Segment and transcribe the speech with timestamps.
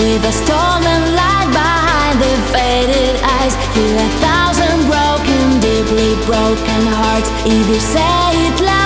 [0.00, 3.54] with a stolen light behind the faded eyes.
[3.74, 8.79] Heal a thousand broken, deeply broken hearts if you say it loud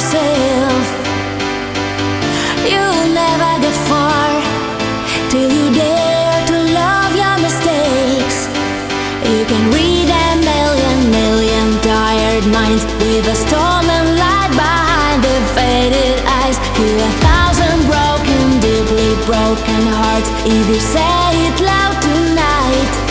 [0.00, 0.86] yourself.
[2.64, 4.32] You'll never get far
[5.28, 8.48] till you dare to love your mistakes.
[9.28, 16.16] You can read a million, million tired minds with a stolen light behind the faded
[16.40, 16.56] eyes.
[16.78, 23.10] Heal a thousand broken, deeply broken hearts if you say it loud tonight.